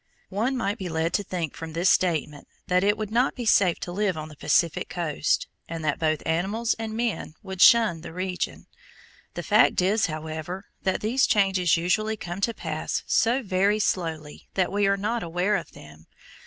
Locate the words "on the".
4.17-4.35